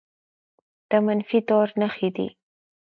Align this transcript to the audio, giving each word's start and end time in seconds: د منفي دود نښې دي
د 0.89 0.91
منفي 1.05 1.39
دود 1.47 1.69
نښې 1.81 2.09
دي 2.15 2.27